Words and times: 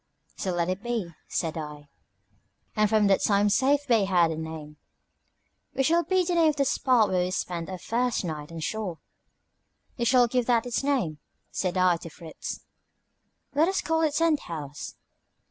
"So 0.35 0.49
let 0.51 0.67
it 0.67 0.81
be," 0.81 1.11
said 1.27 1.59
I; 1.59 1.87
and 2.75 2.89
from 2.89 3.05
that 3.05 3.21
time 3.21 3.49
Safe 3.51 3.85
Bay 3.87 4.05
had 4.05 4.31
a 4.31 4.35
name. 4.35 4.77
"What 5.73 5.85
shall 5.85 6.01
be 6.03 6.25
the 6.25 6.33
name 6.33 6.49
of 6.49 6.55
the 6.55 6.65
spot 6.65 7.09
where 7.09 7.23
we 7.23 7.29
spent 7.29 7.69
our 7.69 7.77
first 7.77 8.25
night 8.25 8.51
on 8.51 8.61
shore? 8.61 8.97
You 9.97 10.05
shall 10.05 10.25
give 10.27 10.47
that 10.47 10.65
its 10.65 10.83
name," 10.83 11.19
said 11.51 11.77
I 11.77 11.97
to 11.97 12.09
Fritz. 12.09 12.61
"Let 13.53 13.67
us 13.67 13.81
call 13.83 14.01
it 14.01 14.15
Tent 14.15 14.39
House." 14.39 14.95